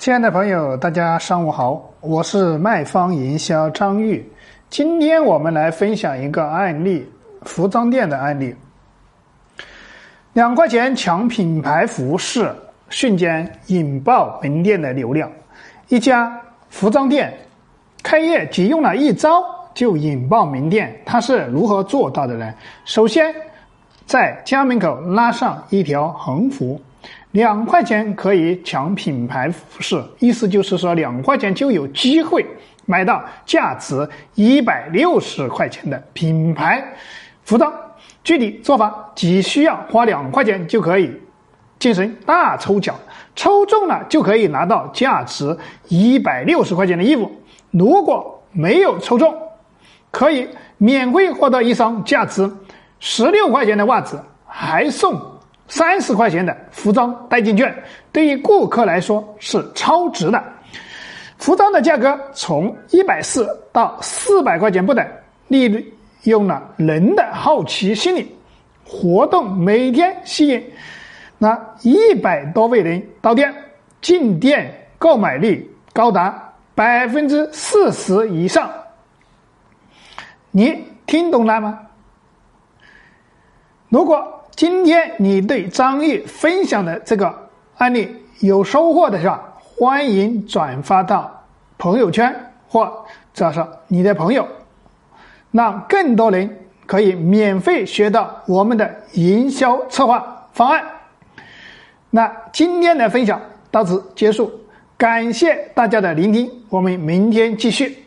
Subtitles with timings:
[0.00, 4.26] 亲爱的朋友，大家上午好，我是卖方营销张玉。
[4.70, 7.06] 今天我们来分享一个案例，
[7.42, 8.56] 服装店的案例。
[10.32, 12.50] 两块钱抢品牌服饰，
[12.88, 15.30] 瞬间引爆门店的流量。
[15.88, 16.34] 一家
[16.70, 17.30] 服装店
[18.02, 19.44] 开业仅用了一招
[19.74, 22.54] 就引爆门店，他是如何做到的呢？
[22.86, 23.34] 首先，
[24.06, 26.80] 在家门口拉上一条横幅。
[27.32, 32.44] 两块钱可以抢品牌服饰，意思就是说两块钱就有机会
[32.86, 36.84] 买到价值一百六十块钱的品牌
[37.44, 37.72] 服装。
[38.22, 41.10] 具体做法只需要花两块钱就可以
[41.78, 42.94] 进行大抽奖，
[43.34, 45.56] 抽中了就可以拿到价值
[45.88, 47.30] 一百六十块钱的衣服。
[47.70, 49.34] 如果没有抽中，
[50.10, 52.50] 可以免费获得一双价值
[52.98, 55.29] 十六块钱的袜子，还送。
[55.70, 57.74] 三十块钱的服装代金券，
[58.12, 60.44] 对于顾客来说是超值的。
[61.38, 65.06] 服装的价格从一百四到四百块钱不等，
[65.48, 68.36] 利用了人的好奇心理，
[68.84, 70.62] 活动每天吸引
[71.38, 73.54] 那一百多位人到店，
[74.02, 78.68] 进店购买率高达百分之四十以上。
[80.50, 81.78] 你听懂了吗？
[83.90, 84.36] 如果。
[84.56, 89.54] 今天你对张毅分享的这个案例有收获的是吧？
[89.58, 91.44] 欢迎转发到
[91.78, 94.46] 朋友圈或者是你的朋友，
[95.52, 100.84] 让更多人可以免费学到我们的营销策划方案。
[102.10, 104.52] 那今天的分享到此结束，
[104.98, 108.04] 感谢大家的聆听，我们明天继续。